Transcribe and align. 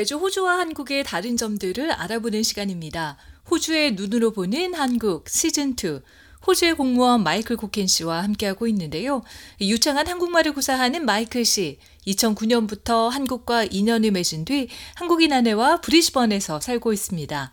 매주 0.00 0.16
호주와 0.16 0.60
한국의 0.60 1.04
다른 1.04 1.36
점들을 1.36 1.92
알아보는 1.92 2.42
시간입니다. 2.42 3.18
호주의 3.50 3.92
눈으로 3.92 4.30
보는 4.30 4.72
한국 4.72 5.26
시즌2. 5.26 6.00
호주의 6.46 6.72
공무원 6.72 7.22
마이클 7.22 7.58
코켄 7.58 7.86
씨와 7.86 8.22
함께하고 8.22 8.66
있는데요. 8.68 9.20
유창한 9.60 10.08
한국말을 10.08 10.54
구사하는 10.54 11.04
마이클 11.04 11.44
씨. 11.44 11.78
2009년부터 12.06 13.10
한국과 13.10 13.64
인연을 13.64 14.12
맺은 14.12 14.46
뒤 14.46 14.68
한국인 14.94 15.34
아내와 15.34 15.82
브리즈번에서 15.82 16.60
살고 16.60 16.94
있습니다. 16.94 17.52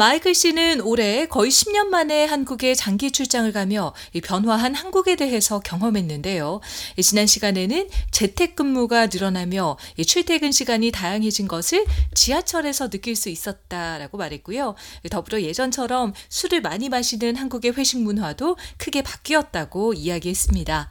마이클 0.00 0.34
씨는 0.34 0.80
올해 0.80 1.26
거의 1.26 1.50
10년 1.50 1.88
만에 1.88 2.24
한국에 2.24 2.74
장기 2.74 3.10
출장을 3.10 3.52
가며 3.52 3.92
변화한 4.24 4.74
한국에 4.74 5.14
대해서 5.14 5.60
경험했는데요. 5.60 6.62
지난 7.02 7.26
시간에는 7.26 7.86
재택근무가 8.10 9.08
늘어나며 9.08 9.76
출퇴근 10.06 10.52
시간이 10.52 10.90
다양해진 10.90 11.48
것을 11.48 11.84
지하철에서 12.14 12.88
느낄 12.88 13.14
수 13.14 13.28
있었다라고 13.28 14.16
말했고요. 14.16 14.74
더불어 15.10 15.42
예전처럼 15.42 16.14
술을 16.30 16.62
많이 16.62 16.88
마시는 16.88 17.36
한국의 17.36 17.72
회식 17.72 18.00
문화도 18.00 18.56
크게 18.78 19.02
바뀌었다고 19.02 19.92
이야기했습니다. 19.92 20.88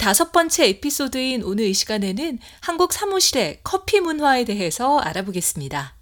다섯 0.00 0.32
번째 0.32 0.70
에피소드인 0.70 1.44
오늘 1.44 1.66
이 1.66 1.72
시간에는 1.72 2.40
한국 2.62 2.92
사무실의 2.92 3.60
커피 3.62 4.00
문화에 4.00 4.44
대해서 4.44 4.98
알아보겠습니다. 4.98 5.94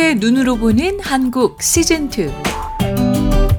호주의 0.00 0.14
눈으로 0.14 0.56
보는 0.56 0.98
한국 1.00 1.58
시즌2 1.58 2.32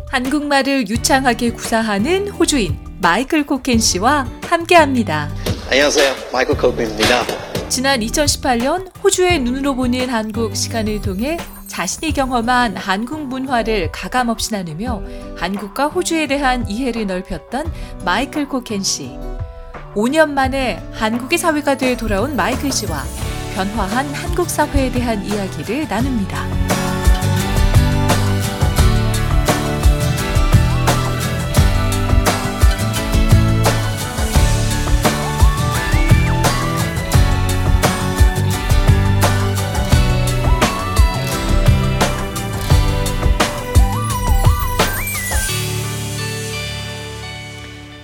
한국말을 0.09 0.89
유창하게 0.89 1.51
구사하는 1.51 2.29
호주인 2.29 2.79
마이클 2.99 3.45
코켄 3.45 3.77
씨와 3.77 4.27
함께합니다. 4.47 5.29
안녕하세요. 5.69 6.15
마이클 6.33 6.57
코켄입니다. 6.57 7.69
지난 7.69 7.99
2018년 7.99 8.89
호주의 9.03 9.37
눈으로 9.37 9.75
보는 9.75 10.09
한국 10.09 10.55
시간을 10.55 11.01
통해 11.01 11.37
자신이 11.67 12.11
경험한 12.11 12.75
한국 12.75 13.27
문화를 13.27 13.91
가감없이 13.91 14.51
나누며 14.51 15.03
한국과 15.37 15.89
호주에 15.89 16.25
대한 16.25 16.67
이해를 16.67 17.05
넓혔던 17.05 17.71
마이클 18.03 18.49
코켄 18.49 18.81
씨. 18.81 19.11
5년 19.93 20.31
만에 20.31 20.81
한국의 20.93 21.37
사회가 21.37 21.77
돼 21.77 21.95
돌아온 21.95 22.35
마이클 22.35 22.71
씨와 22.71 23.03
변화한 23.55 24.05
한국 24.13 24.49
사회에 24.49 24.91
대한 24.91 25.23
이야기를 25.23 25.87
나눕니다. 25.87 26.45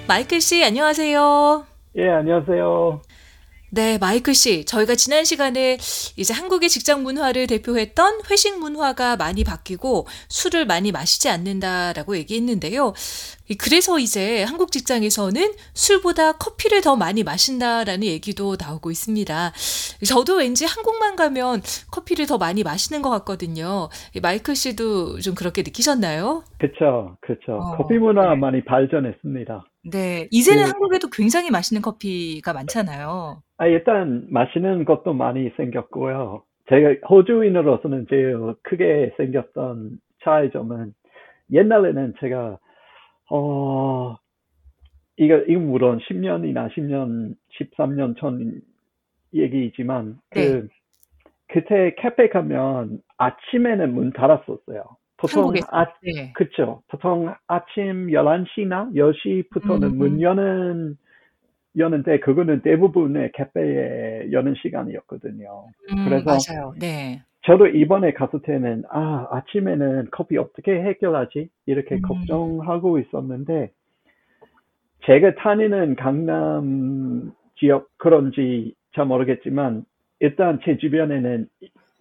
마이클 0.07 0.39
씨, 0.39 0.63
안녕하세요. 0.63 1.65
예, 1.97 2.09
안녕하세요. 2.09 3.01
네, 3.69 3.97
마이클 3.97 4.33
씨. 4.33 4.63
저희가 4.63 4.95
지난 4.95 5.25
시간에 5.25 5.77
이제 6.15 6.33
한국의 6.33 6.69
직장 6.69 7.03
문화를 7.03 7.47
대표했던 7.47 8.21
회식 8.31 8.59
문화가 8.59 9.17
많이 9.17 9.43
바뀌고 9.43 10.07
술을 10.29 10.65
많이 10.65 10.93
마시지 10.93 11.27
않는다라고 11.27 12.15
얘기했는데요. 12.17 12.93
그래서 13.59 13.99
이제 13.99 14.43
한국 14.43 14.71
직장에서는 14.71 15.53
술보다 15.73 16.33
커피를 16.33 16.81
더 16.81 16.95
많이 16.95 17.23
마신다라는 17.23 18.05
얘기도 18.05 18.55
나오고 18.59 18.89
있습니다. 18.91 19.51
저도 20.05 20.37
왠지 20.37 20.65
한국만 20.65 21.17
가면 21.17 21.61
커피를 21.91 22.25
더 22.25 22.37
많이 22.37 22.63
마시는 22.63 23.01
것 23.01 23.09
같거든요. 23.09 23.89
마이클 24.21 24.55
씨도 24.55 25.19
좀 25.19 25.35
그렇게 25.35 25.61
느끼셨나요? 25.61 26.43
그렇죠, 26.57 27.17
그렇죠. 27.21 27.53
어, 27.53 27.77
커피 27.77 27.97
문화 27.97 28.29
네. 28.29 28.35
많이 28.35 28.63
발전했습니다. 28.63 29.65
네, 29.91 30.27
이제는 30.31 30.63
그, 30.65 30.69
한국에도 30.69 31.09
굉장히 31.09 31.49
맛있는 31.51 31.81
커피가 31.81 32.53
많잖아요. 32.53 33.41
아, 33.57 33.67
일단 33.67 34.27
마시는 34.29 34.85
것도 34.85 35.13
많이 35.13 35.49
생겼고요. 35.57 36.43
제가 36.69 37.07
호주인으로서는 37.09 38.07
제일 38.09 38.53
크게 38.63 39.13
생겼던 39.17 39.99
차이점은 40.23 40.93
옛날에는 41.51 42.13
제가 42.19 42.59
어 43.29 44.17
이거 45.15 45.37
이거 45.47 45.59
물론 45.59 45.99
10년이나 45.99 46.69
10년 46.73 47.35
13년 47.59 48.17
전 48.19 48.61
얘기이지만 49.33 50.19
그 50.29 50.39
네. 50.39 50.67
그때 51.47 51.95
카페 52.01 52.27
가면 52.29 53.01
아침에는 53.17 53.93
문 53.93 54.11
닫았었어요. 54.11 54.83
보통 55.17 55.51
아, 55.71 55.85
네. 56.03 56.31
그쵸. 56.33 56.83
보통 56.87 57.33
아침 57.47 58.07
11시나 58.07 58.93
10시부터는 58.93 59.83
음. 59.83 59.97
문 59.97 60.21
여는 60.21 60.95
여는데 61.75 62.19
그거는 62.19 62.61
대부분의 62.61 63.31
캐페에 63.33 64.31
여는 64.31 64.55
시간이었거든요. 64.61 65.65
음, 65.91 66.05
그래서 66.05 66.25
맞아요. 66.25 66.73
네. 66.79 67.21
저도 67.45 67.67
이번에 67.67 68.13
갔을 68.13 68.41
때는 68.41 68.83
아 68.89 69.27
아침에는 69.31 70.09
커피 70.11 70.37
어떻게 70.37 70.71
해결하지 70.71 71.49
이렇게 71.65 71.95
음. 71.95 72.01
걱정하고 72.01 72.99
있었는데 72.99 73.71
제가 75.05 75.35
다니는 75.35 75.95
강남 75.95 77.31
지역 77.57 77.89
그런지 77.97 78.75
잘 78.93 79.05
모르겠지만 79.05 79.85
일단 80.19 80.59
제 80.63 80.77
주변에는 80.77 81.47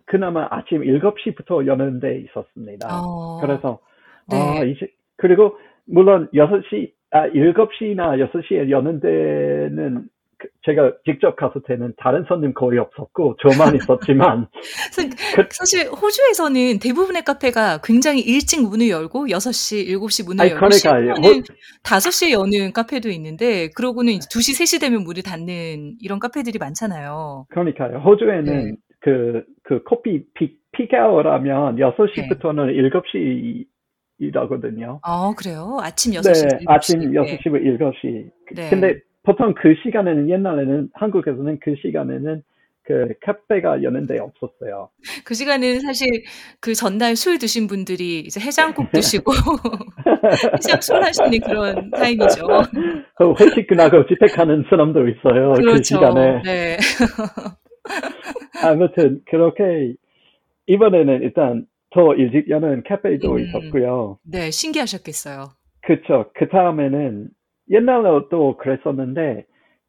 그나마 0.06 0.46
아침 0.50 0.82
7시부터 0.82 1.66
여는 1.66 2.00
데 2.00 2.20
있었습니다. 2.20 2.88
어, 2.90 3.40
그래서 3.40 3.80
네. 4.30 4.36
아 4.36 4.64
이제 4.64 4.88
그리고 5.16 5.56
물론 5.84 6.28
6시 6.32 6.92
아, 7.10 7.28
7시나 7.28 8.18
6시에 8.30 8.70
여는 8.70 9.00
데는 9.00 10.08
그 10.38 10.48
제가 10.66 10.92
직접 11.06 11.34
갔을 11.36 11.62
때는 11.66 11.94
다른 11.96 12.24
손님 12.28 12.52
거의 12.52 12.78
없었고 12.78 13.36
저만 13.40 13.74
있었지만 13.76 14.48
그 15.34 15.48
사실 15.50 15.88
호주에서는 15.88 16.78
대부분의 16.78 17.24
카페가 17.24 17.80
굉장히 17.82 18.20
일찍 18.20 18.62
문을 18.62 18.90
열고 18.90 19.28
6시, 19.28 19.88
7시 19.88 20.26
문을 20.26 20.50
열고 20.50 20.68
그러니까, 20.68 21.20
호... 21.26 21.42
5시에 21.82 22.32
여는 22.32 22.72
카페도 22.74 23.08
있는데 23.10 23.70
그러고는 23.70 24.12
이제 24.12 24.28
2시, 24.28 24.60
3시 24.60 24.80
되면 24.80 25.04
문을 25.04 25.22
닫는 25.22 25.96
이런 26.00 26.18
카페들이 26.18 26.58
많잖아요. 26.58 27.46
그러니까요. 27.48 27.98
호주에는 27.98 28.44
네. 28.44 28.72
그, 29.06 29.44
그 29.62 29.84
커피 29.84 30.24
픽, 30.34 30.58
픽아워라면 30.72 31.76
6시부터는 31.76 32.66
네. 32.66 32.90
7시 32.90 33.64
이라거든요. 34.18 34.98
아, 35.04 35.32
그래요? 35.36 35.78
아침 35.80 36.12
6시. 36.14 36.48
네, 36.48 36.64
아침 36.66 37.12
6시부터 37.12 37.78
7시. 37.78 38.30
네. 38.56 38.68
근데 38.68 38.98
보통 39.22 39.54
그 39.54 39.76
시간에는 39.84 40.28
옛날에는 40.28 40.88
한국에서는 40.94 41.60
그 41.62 41.76
시간에는 41.82 42.42
그 42.82 43.14
카페가 43.24 43.84
여는 43.84 44.08
데 44.08 44.18
없었어요. 44.18 44.90
그 45.24 45.34
시간에는 45.34 45.80
사실 45.82 46.08
그 46.60 46.74
전날 46.74 47.14
술 47.14 47.38
드신 47.38 47.68
분들이 47.68 48.20
이제 48.20 48.40
해장국 48.40 48.90
드시고 48.90 49.30
해장 50.54 50.80
술 50.80 51.00
하시는 51.00 51.38
그런 51.40 51.92
타임이죠. 51.92 52.46
그 53.18 53.34
회식 53.40 53.68
끝나고 53.68 54.04
집회가는 54.08 54.64
사람도 54.68 55.08
있어요. 55.08 55.52
그 55.54 55.62
그렇죠. 55.62 55.76
그 55.76 55.82
시간에. 55.84 56.42
네. 56.42 56.76
아무튼 58.64 59.20
그렇게 59.26 59.94
이번에는 60.66 61.22
일단 61.22 61.66
더 61.90 62.14
일찍 62.14 62.50
여는 62.50 62.82
카페도 62.86 63.32
음, 63.32 63.38
있었고요. 63.38 64.18
네, 64.24 64.50
신기하셨겠어요. 64.50 65.48
그쵸. 65.82 66.30
그 66.34 66.48
다음에는 66.48 67.28
옛날에도 67.70 68.56
그랬었는데 68.56 69.46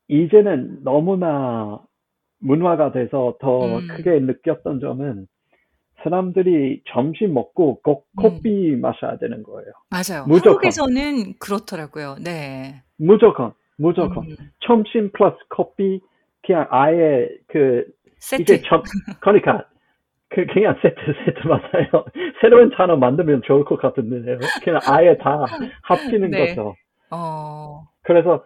이제는 0.08 0.84
너무나 0.84 1.80
문화가 2.40 2.92
돼서 2.92 3.36
더 3.40 3.80
음. 3.80 3.88
크게 3.88 4.20
느꼈던 4.20 4.80
점은 4.80 5.28
사람들이 6.04 6.82
점심 6.94 7.34
먹고 7.34 7.82
꼭 7.82 8.08
음. 8.20 8.22
커피 8.22 8.74
음. 8.74 8.82
마셔야 8.82 9.18
되는 9.18 9.44
거예요. 9.44 9.72
맞아요. 9.90 10.26
무조건. 10.28 10.52
한국에서는 10.54 11.34
그렇더라고요. 11.40 12.18
네. 12.24 12.84
무조건, 12.98 13.54
무조건. 13.78 14.26
음. 14.26 14.36
점심 14.62 15.12
플러스 15.12 15.38
커피 15.50 16.00
그냥 16.48 16.68
아예 16.72 17.30
그 17.48 17.86
세트. 18.20 18.42
이제 18.44 18.62
점, 18.64 18.84
그러니까 19.22 19.68
그 20.30 20.46
그냥 20.48 20.76
세트 20.82 20.96
세트 21.26 21.48
맞아요. 21.48 22.06
새로운 22.42 22.72
단어 22.72 22.96
만들면 22.98 23.44
좋을 23.44 23.66
것 23.66 23.78
같은데요. 23.82 24.40
그냥 24.64 24.80
아예 24.88 25.18
다 25.18 25.46
합치는 25.84 26.32
네. 26.32 26.50
거죠. 26.56 26.76
어. 27.12 27.84
그래서 28.04 28.46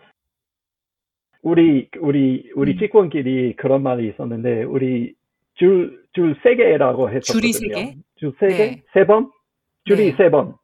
우리 1.44 1.90
우리 2.00 2.52
우리 2.56 2.74
음. 2.74 2.78
직원끼리 2.80 3.56
그런 3.58 3.84
말이 3.84 4.10
있었는데 4.10 4.64
우리 4.64 5.14
줄 5.56 6.02
줄 6.14 6.36
세 6.44 6.56
개라고 6.56 7.10
했었거든요. 7.10 7.42
줄이 7.42 7.54
세 7.54 7.68
개? 7.70 7.96
줄 8.18 8.34
세 8.40 8.48
개? 8.48 8.58
네. 8.58 8.84
세 8.94 9.06
번? 9.06 9.32
줄이 9.88 10.12
네. 10.12 10.18
세 10.18 10.30
번. 10.32 10.56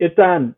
일단 0.00 0.54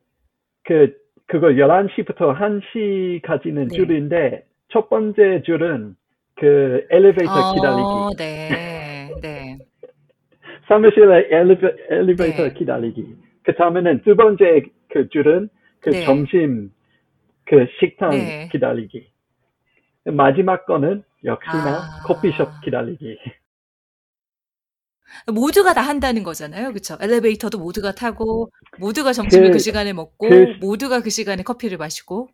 그 0.64 0.94
그거 1.26 1.48
11시부터 1.48 2.36
1시까지는 2.38 3.68
네. 3.70 3.76
줄인데 3.76 4.45
첫 4.72 4.88
번째 4.88 5.42
줄은 5.44 5.96
그 6.36 6.86
엘리베이터 6.90 7.54
기다리기. 7.54 7.82
어, 7.82 8.10
네. 8.18 9.10
네. 9.22 9.58
사무실에 10.68 11.28
엘리베, 11.30 11.68
엘리베이터 11.90 12.42
네. 12.44 12.52
기다리기. 12.54 13.16
그 13.44 13.54
다음에는 13.54 14.02
두 14.02 14.16
번째 14.16 14.62
그 14.90 15.08
줄은 15.10 15.48
그 15.80 15.90
네. 15.90 16.04
점심 16.04 16.72
그 17.44 17.66
식당 17.80 18.10
네. 18.10 18.48
기다리기. 18.50 19.08
마지막 20.06 20.66
거는 20.66 21.04
역시나 21.24 21.76
아. 21.78 22.02
커피숍 22.04 22.48
기다리기. 22.64 23.18
모두가 25.32 25.72
다 25.72 25.80
한다는 25.82 26.24
거잖아요. 26.24 26.72
그쵸? 26.72 26.96
엘리베이터도 27.00 27.58
모두가 27.58 27.92
타고, 27.92 28.50
모두가 28.78 29.12
점심을 29.12 29.48
그, 29.48 29.52
그- 29.54 29.58
시간에 29.60 29.92
먹고, 29.92 30.28
그- 30.28 30.54
모두가 30.60 31.00
그 31.00 31.10
시간에 31.10 31.42
커피를 31.44 31.78
마시고. 31.78 32.28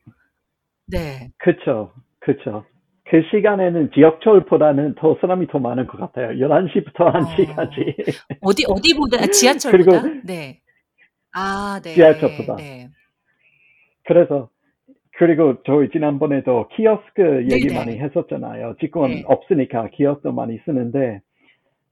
네. 0.87 1.31
그쵸, 1.39 1.93
그쵸. 2.25 2.65
그 3.05 3.23
시간에는 3.31 3.91
지역철보다는 3.95 4.95
더 4.95 5.17
사람이 5.21 5.49
더 5.49 5.59
많은 5.59 5.87
것 5.87 5.99
같아요. 5.99 6.29
11시부터 6.39 7.13
1시까지. 7.13 7.95
어디, 8.41 8.65
어디보다, 8.69 9.23
아, 9.23 9.27
지하철보다? 9.27 10.03
그리고- 10.03 10.21
네. 10.25 10.61
아, 11.35 11.81
네. 11.83 11.91
지하철보다. 11.95 12.57
네. 12.57 12.89
그래서 14.05 14.49
그리고 15.19 15.63
저희 15.65 15.91
지난번에도 15.91 16.69
키오스크 16.69 17.47
얘기 17.51 17.67
네네. 17.69 17.79
많이 17.79 17.99
했었잖아요. 17.99 18.77
지금 18.81 19.09
네. 19.09 19.23
없으니까 19.27 19.89
키오스크 19.89 20.29
많이 20.29 20.59
쓰는데 20.65 21.21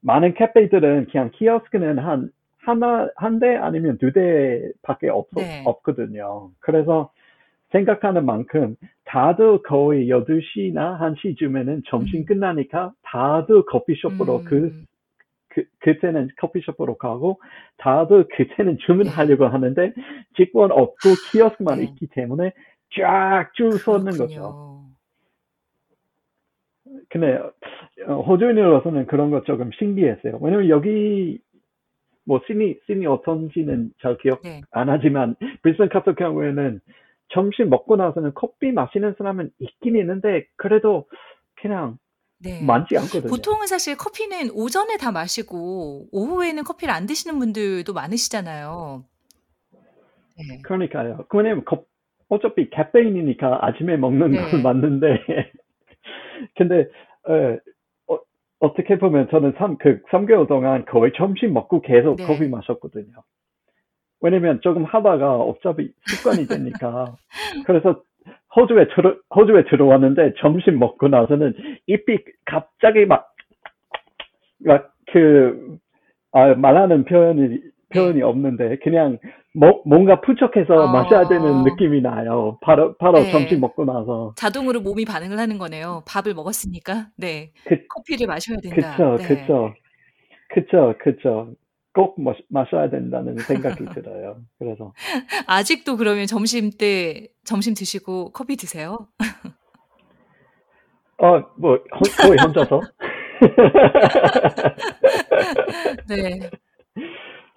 많은 0.01 0.33
카페들은 0.33 1.07
그냥 1.11 1.29
키오스크는 1.33 1.99
한 1.99 2.29
하나 2.63 3.09
한 3.15 3.39
대 3.39 3.55
아니면 3.55 3.97
두 3.99 4.11
대밖에 4.13 5.09
없, 5.09 5.27
네. 5.35 5.63
없거든요. 5.65 6.49
그래서 6.59 7.11
생각하는 7.71 8.25
만큼 8.25 8.75
다들 9.05 9.61
거의 9.63 10.07
12시나 10.07 10.99
1시쯤에는 10.99 11.83
점심 11.87 12.21
음. 12.21 12.25
끝나니까 12.25 12.93
다들 13.03 13.63
커피숍으로 13.65 14.39
음, 14.39 14.45
그, 14.45 14.83
그, 15.49 15.63
그때는 15.79 16.29
커피숍으로 16.37 16.97
가고 16.97 17.39
다들 17.77 18.27
그때는 18.35 18.77
주문하려고 18.85 19.47
하는데 19.47 19.93
직원 20.35 20.71
없고 20.71 21.09
키오스크만 21.31 21.79
네. 21.79 21.85
있기 21.85 22.07
때문에 22.07 22.53
쫙 22.99 23.51
줄 23.53 23.71
서는 23.73 24.17
거죠. 24.17 24.81
근데 27.09 27.39
어, 28.07 28.21
호주인으로서는 28.21 29.05
그런 29.07 29.31
거 29.31 29.43
조금 29.43 29.71
신기했어요. 29.77 30.39
왜냐면 30.41 30.69
여기 30.69 31.39
뭐 32.25 32.41
시니 32.47 32.75
시니 32.85 33.05
어떤지는 33.05 33.91
잘 34.01 34.17
기억 34.17 34.41
네. 34.41 34.61
안 34.71 34.89
하지만 34.89 35.35
브리스번 35.61 35.89
같은 35.89 36.15
경우에는 36.15 36.79
점심 37.33 37.69
먹고 37.69 37.95
나서는 37.95 38.33
커피 38.35 38.71
마시는 38.71 39.15
사람은 39.17 39.51
있긴 39.59 39.95
있는데 39.97 40.45
그래도 40.57 41.07
그냥 41.55 41.97
네. 42.39 42.61
많지 42.63 42.97
않거든요. 42.97 43.29
보통은 43.29 43.67
사실 43.67 43.95
커피는 43.95 44.49
오전에 44.51 44.97
다 44.97 45.11
마시고, 45.11 46.07
오후에는 46.11 46.63
커피를 46.63 46.91
안 46.93 47.05
드시는 47.05 47.37
분들도 47.37 47.93
많으시잖아요. 47.93 49.05
네. 50.37 50.61
그러니까요. 50.63 51.25
왜냐면 51.33 51.63
거- 51.65 51.85
어차피 52.29 52.69
카페인이니까 52.69 53.59
아침에 53.61 53.97
먹는 53.97 54.31
네. 54.31 54.49
건 54.51 54.63
맞는데 54.63 55.05
근데 56.57 56.87
어, 58.07 58.17
어, 58.61 58.73
떻게 58.73 58.97
보면 58.97 59.27
저는 59.29 59.53
3, 59.57 59.77
그 59.77 60.01
3개월 60.11 60.47
동안 60.47 60.85
거의 60.85 61.11
점심 61.15 61.53
먹고 61.53 61.81
계속 61.81 62.15
네. 62.15 62.25
커피 62.25 62.47
마셨거든요. 62.47 63.21
왜냐면 64.21 64.59
조금 64.61 64.83
하다가 64.85 65.37
어차피 65.37 65.91
습관이 66.05 66.47
되니까. 66.47 67.15
그래서 67.65 68.01
호주에 68.55 68.87
들어, 68.95 69.15
호주에 69.35 69.65
들어왔는데 69.65 70.35
점심 70.39 70.79
먹고 70.79 71.07
나서는 71.07 71.53
입이 71.87 72.19
갑자기 72.45 73.05
막, 73.05 73.33
막 74.59 74.93
그, 75.11 75.77
아, 76.31 76.53
말하는 76.53 77.05
표현이, 77.05 77.59
표현이 77.93 78.21
없는데 78.21 78.77
그냥 78.83 79.17
뭐, 79.53 79.81
뭔가 79.85 80.21
부족해서 80.21 80.73
어. 80.73 80.87
마셔야 80.87 81.27
되는 81.27 81.63
느낌이 81.63 82.01
나요. 82.01 82.57
바로, 82.61 82.95
바로 82.97 83.19
네. 83.19 83.31
점심 83.31 83.59
먹고 83.59 83.83
나서. 83.83 84.33
자동으로 84.37 84.79
몸이 84.79 85.03
반응을 85.03 85.37
하는 85.37 85.57
거네요. 85.57 86.03
밥을 86.07 86.33
먹었으니까. 86.33 87.07
네. 87.17 87.51
그, 87.65 87.85
커피를 87.87 88.27
마셔야 88.27 88.57
된다. 88.61 88.91
그쵸, 88.91 89.17
네. 89.17 89.27
그쵸. 89.27 89.73
그쵸, 90.53 90.93
그쵸. 90.99 91.53
꼭 91.93 92.21
마, 92.21 92.33
마셔야 92.49 92.89
된다는 92.89 93.37
생각이 93.37 93.85
들어요. 93.93 94.37
그래서. 94.59 94.93
아직도 95.47 95.97
그러면 95.97 96.25
점심 96.25 96.69
때 96.77 97.27
점심 97.43 97.73
드시고 97.73 98.31
커피 98.31 98.55
드세요? 98.55 99.07
어, 101.17 101.39
뭐, 101.57 101.75
호- 101.75 102.27
거의 102.27 102.39
혼자서? 102.41 102.81
네. 106.09 106.39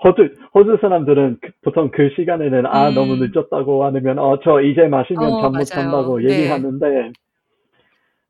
호주, 0.02 0.34
호주 0.54 0.78
사람들은 0.82 1.38
그- 1.40 1.50
보통 1.62 1.90
그 1.90 2.10
시간에는, 2.16 2.66
아, 2.66 2.90
음. 2.90 2.94
너무 2.94 3.16
늦었다고 3.16 3.84
아니면, 3.86 4.19
어, 4.19 4.38
저 4.44 4.60
이제 4.60 4.82
마시면 4.82 5.22
어, 5.25 5.40
잠못 5.40 5.52
맞아요. 5.52 5.64
잔다고 5.64 6.19
네. 6.20 6.40
얘기하는데, 6.40 7.12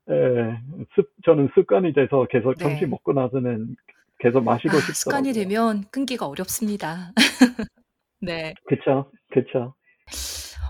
에, 0.07 0.13
습, 0.95 1.09
저는 1.25 1.49
습관이 1.55 1.91
돼서 1.93 2.25
계속 2.29 2.53
네. 2.55 2.63
점심 2.63 2.91
먹고 2.91 3.11
나서는 3.11 3.75
계속 4.19 4.43
마시고 4.43 4.77
아, 4.77 4.79
싶더라고요. 4.79 4.93
습관이 4.93 5.33
되면 5.33 5.83
끊기가 5.91 6.27
어렵습니다. 6.27 7.11
네. 8.21 8.53
그쵸, 8.65 9.11
그쵸. 9.31 9.75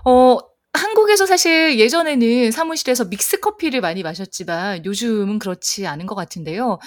어, 0.04 0.38
한국에서 0.72 1.26
사실 1.26 1.78
예전에는 1.78 2.50
사무실에서 2.50 3.06
믹스 3.06 3.40
커피를 3.40 3.80
많이 3.80 4.02
마셨지만 4.02 4.84
요즘은 4.84 5.38
그렇지 5.38 5.86
않은 5.86 6.06
것 6.06 6.14
같은데요. 6.14 6.78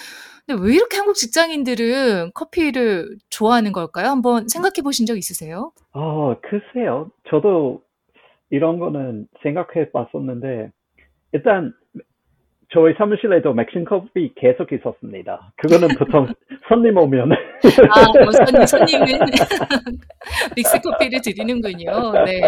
근데 0.45 0.61
왜 0.63 0.75
이렇게 0.75 0.97
한국 0.97 1.15
직장인들은 1.15 2.31
커피를 2.33 3.17
좋아하는 3.29 3.71
걸까요? 3.71 4.07
한번 4.07 4.47
생각해 4.47 4.81
보신 4.83 5.05
적 5.05 5.17
있으세요? 5.17 5.71
아, 5.93 6.35
글쎄요. 6.41 7.11
저도 7.29 7.81
이런 8.49 8.79
거는 8.79 9.27
생각해 9.43 9.91
봤었는데, 9.91 10.71
일단, 11.33 11.73
저희 12.71 12.93
사무실에도 12.93 13.53
맥신 13.53 13.83
커피 13.83 14.31
계속 14.35 14.71
있었습니다. 14.71 15.51
그거는 15.57 15.87
보통 15.97 16.27
손님 16.69 16.97
오면. 16.97 17.31
아, 17.31 18.23
뭐 18.23 18.31
손, 18.31 18.67
손님은 18.67 19.07
믹스 20.55 20.79
커피를 20.81 21.19
드리는군요. 21.23 22.11
네. 22.25 22.41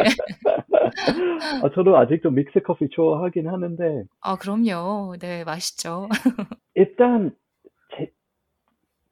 아, 1.64 1.70
저도 1.74 1.98
아직도 1.98 2.30
믹스 2.30 2.60
커피 2.62 2.88
좋아하긴 2.90 3.48
하는데, 3.48 4.04
아, 4.22 4.38
그럼요. 4.38 5.16
네, 5.20 5.44
맛있죠. 5.44 6.08
일단, 6.76 7.32
제, 7.98 8.12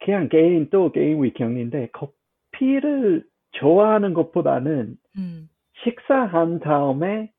그냥 0.04 0.30
개인 0.30 0.70
또 0.70 0.92
개인 0.92 1.24
의견인데, 1.24 1.89
커피를 1.92 3.24
좋아하는 3.54 4.13
것보다는 4.13 4.96
음, 5.18 5.50
식사한 5.84 6.60
다음에 6.60 7.32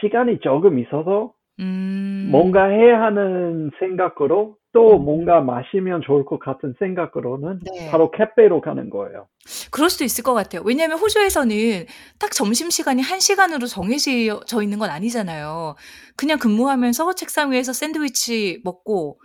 시간이 0.00 0.38
조금 0.40 0.78
있어서 0.78 1.34
음, 1.60 2.28
뭔가 2.30 2.66
해야 2.66 3.02
하는 3.02 3.70
생각으로 3.78 4.56
또 4.72 4.96
음. 4.96 5.04
뭔가 5.04 5.40
마시면 5.40 6.02
좋을 6.02 6.24
것 6.24 6.38
같은 6.38 6.74
생각으로는 6.78 7.60
네. 7.74 7.90
바로 7.90 8.10
카페로 8.10 8.60
가는 8.60 8.88
거예요. 8.88 9.26
그럴 9.72 9.90
수도 9.90 10.04
있을 10.04 10.22
것 10.22 10.32
같아요. 10.32 10.62
왜냐하면 10.64 10.98
호주에서는 10.98 11.86
딱 12.20 12.30
점심시간이 12.32 13.02
한 13.02 13.18
시간으로 13.20 13.66
정해져 13.66 14.62
있는 14.62 14.78
건 14.78 14.90
아니잖아요. 14.90 15.74
그냥 16.16 16.38
근무하면서 16.38 17.14
책상 17.14 17.50
위에서 17.52 17.72
샌드위치 17.72 18.60
먹고 18.64 19.18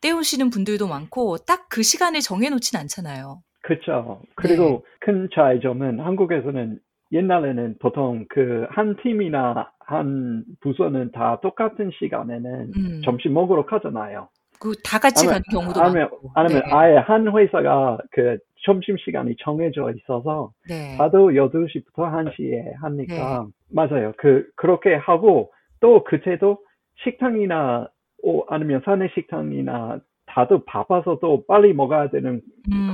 때우시는 0.00 0.50
분들도 0.50 0.86
많고 0.86 1.38
딱 1.38 1.64
그 1.70 1.82
시간을 1.82 2.20
정해놓진 2.20 2.78
않잖아요. 2.78 3.40
그렇죠. 3.62 4.20
그리고 4.36 4.84
큰 5.00 5.28
차이점은 5.34 5.98
한국에서는 5.98 6.78
옛날에는 7.12 7.76
보통 7.80 8.26
그 8.28 8.66
한 8.70 8.96
팀이나 9.02 9.70
한 9.86 10.44
부서는 10.60 11.12
다 11.12 11.38
똑같은 11.42 11.90
시간에는 11.98 12.72
음. 12.76 13.02
점심 13.04 13.34
먹으러 13.34 13.66
가잖아요. 13.66 14.28
그 14.60 14.72
다 14.82 14.98
같이 14.98 15.26
아니면- 15.26 15.32
가는 15.32 15.42
경우도 15.50 15.80
아니면, 15.82 16.02
많고. 16.10 16.30
아니면 16.34 16.62
네. 16.64 16.70
아예 16.72 16.96
한 16.96 17.28
회사가 17.36 17.98
그 18.12 18.38
점심 18.64 18.96
시간이 18.96 19.36
정해져 19.40 19.90
있어서 19.92 20.52
네. 20.68 20.96
다들 20.96 21.18
8시부터 21.34 21.96
1시에 21.96 22.72
하니까 22.80 23.46
맞아요. 23.70 24.12
그 24.16 24.46
그렇게 24.56 24.94
하고 24.94 25.52
또 25.80 26.02
그때도 26.04 26.58
식당이나 27.02 27.88
오, 28.22 28.44
아니면 28.48 28.80
사내 28.86 29.08
식당이나 29.14 29.98
다들 30.26 30.60
바빠서 30.66 31.18
또 31.20 31.44
빨리 31.46 31.74
먹어야 31.74 32.08
되는 32.08 32.40
음, 32.72 32.90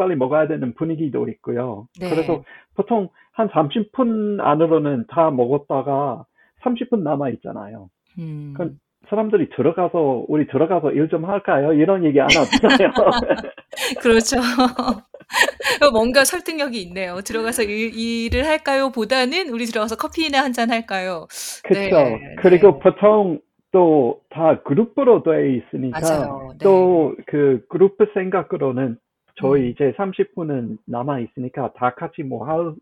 빨리 0.00 0.16
먹어야 0.16 0.48
되는 0.48 0.72
분위기도 0.74 1.28
있고요. 1.28 1.86
네. 2.00 2.08
그래서 2.08 2.42
보통 2.74 3.10
한 3.32 3.50
30분 3.50 4.40
안으로는 4.40 5.04
다 5.10 5.30
먹었다가 5.30 6.24
30분 6.64 7.02
남아 7.02 7.28
있잖아요. 7.30 7.90
음. 8.18 8.54
그건 8.56 8.78
사람들이 9.10 9.50
들어가서 9.50 10.24
우리 10.28 10.46
들어가서 10.46 10.92
일 10.92 11.08
좀 11.10 11.26
할까요? 11.26 11.74
이런 11.74 12.04
얘기 12.04 12.18
안 12.18 12.28
하잖아요. 12.34 12.92
그렇죠. 14.00 14.36
뭔가 15.92 16.24
설득력이 16.24 16.80
있네요. 16.82 17.20
들어가서 17.20 17.62
일, 17.64 17.92
일을 17.94 18.46
할까요? 18.46 18.90
보다는 18.90 19.50
우리 19.50 19.66
들어가서 19.66 19.96
커피나 19.96 20.42
한 20.42 20.52
잔 20.52 20.70
할까요? 20.70 21.26
그렇죠. 21.64 21.96
네, 21.96 22.20
그리고 22.40 22.72
네. 22.72 22.78
보통 22.80 23.40
또 23.72 24.20
다 24.30 24.62
그룹으로 24.62 25.22
돼 25.24 25.56
있으니까. 25.56 25.98
네. 26.00 26.58
또그 26.62 27.64
그룹 27.68 27.96
생각으로는 28.14 28.96
저희 29.40 29.62
음. 29.62 29.66
이제 29.68 29.92
30분은 29.96 30.78
남아 30.86 31.20
있으니까 31.20 31.72
다 31.74 31.94
같이 31.94 32.22
뭐할 32.22 32.74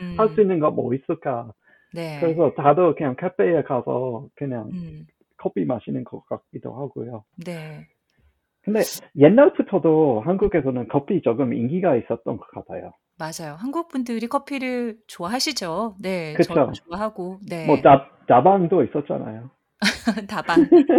음, 0.00 0.14
할수 0.18 0.40
있는 0.40 0.60
거 0.60 0.70
뭐 0.70 0.94
있을까? 0.94 1.52
네. 1.94 2.20
그래서 2.20 2.52
다들 2.56 2.94
그냥 2.94 3.16
카페에 3.16 3.62
가서 3.62 4.28
그냥 4.36 4.68
음, 4.72 5.06
커피 5.38 5.64
마시는 5.64 6.04
것 6.04 6.24
같기도 6.26 6.74
하고요. 6.74 7.24
네. 7.44 7.86
근데 8.62 8.80
옛날부터도 9.16 10.22
한국에서는 10.24 10.88
커피 10.88 11.22
조금 11.22 11.54
인기가 11.54 11.96
있었던 11.96 12.36
것 12.36 12.46
같아요. 12.52 12.92
맞아요. 13.18 13.56
한국 13.58 13.88
분들이 13.88 14.26
커피를 14.28 14.98
좋아하시죠. 15.08 15.96
네. 16.00 16.34
그쵸. 16.34 16.54
저도 16.54 16.72
좋아하고. 16.72 17.38
네. 17.48 17.66
뭐 17.66 17.78
다, 17.82 18.08
다방도 18.28 18.84
있었잖아요. 18.84 19.50
다방. 20.28 20.68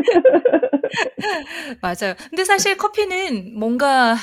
맞아요. 1.81 2.15
근데 2.29 2.43
사실 2.43 2.77
커피는 2.77 3.57
뭔가 3.57 4.15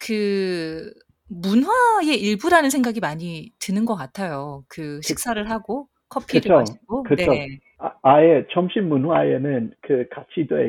그 0.00 0.92
문화의 1.28 2.20
일부라는 2.20 2.70
생각이 2.70 3.00
많이 3.00 3.52
드는 3.58 3.84
것 3.84 3.94
같아요. 3.94 4.64
그 4.68 5.00
식사를 5.02 5.50
하고 5.50 5.88
커피를 6.08 6.42
그쵸. 6.42 6.54
마시고. 6.54 7.02
그쵸. 7.02 7.32
네. 7.32 7.58
아, 7.78 7.92
아예 8.02 8.46
점심 8.52 8.88
문화에는 8.88 9.74
그돼 9.82 10.08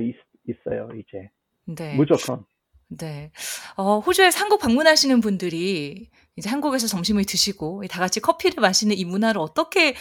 있, 0.06 0.16
있어요, 0.48 0.90
이제. 0.96 1.30
네. 1.66 1.96
무조건. 1.96 2.46
네. 2.90 3.32
어, 3.78 4.00
호주에 4.00 4.30
한국 4.36 4.60
방문하시는 4.60 5.20
분들이 5.22 6.10
이제 6.36 6.50
한국에서 6.50 6.88
점심을 6.88 7.24
드시고 7.26 7.84
다 7.90 8.00
같이 8.00 8.20
커피를 8.20 8.62
마시는 8.62 8.96
이 8.98 9.06
문화를 9.06 9.40
어떻게 9.40 9.94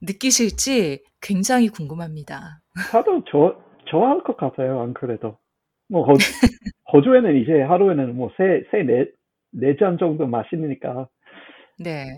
느끼실지 0.00 1.04
굉장히 1.20 1.68
궁금합니다. 1.68 2.62
다들 2.90 3.22
좋아, 3.30 3.54
좋아할 3.84 4.22
것 4.22 4.36
같아요, 4.36 4.80
안 4.80 4.94
그래도. 4.94 5.36
뭐, 5.88 6.04
호, 6.06 6.14
호주에는 6.92 7.36
이제 7.36 7.62
하루에는 7.62 8.16
뭐 8.16 8.30
세, 8.36 8.62
세, 8.70 8.82
네, 8.82 9.06
네 9.52 9.76
잔 9.78 9.98
정도 9.98 10.26
마시니까 10.26 11.08
네. 11.78 12.16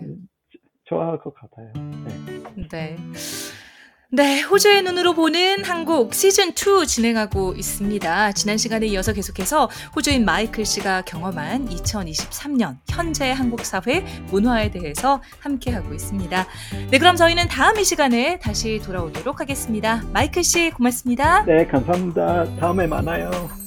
좋아할 0.85 1.17
것 1.19 1.33
같아요. 1.33 1.71
네. 1.75 2.67
네. 2.71 2.95
네, 4.15 4.41
호주의 4.41 4.83
눈으로 4.83 5.15
보는 5.15 5.63
한국 5.63 6.11
시즌2 6.11 6.85
진행하고 6.85 7.53
있습니다. 7.53 8.31
지난 8.33 8.57
시간에 8.57 8.85
이어서 8.85 9.11
계속해서 9.11 9.69
호주인 9.95 10.23
마이클 10.23 10.65
씨가 10.65 11.01
경험한 11.01 11.65
2023년 11.69 12.75
현재 12.87 13.31
한국 13.31 13.61
사회 13.61 14.01
문화에 14.29 14.69
대해서 14.69 15.19
함께하고 15.39 15.95
있습니다. 15.95 16.45
네, 16.91 16.99
그럼 16.99 17.15
저희는 17.15 17.47
다음 17.47 17.79
이 17.79 17.83
시간에 17.83 18.37
다시 18.37 18.77
돌아오도록 18.85 19.39
하겠습니다. 19.41 20.03
마이클 20.13 20.43
씨, 20.43 20.69
고맙습니다. 20.69 21.43
네, 21.45 21.65
감사합니다. 21.65 22.55
다음에 22.57 22.85
만나요. 22.85 23.62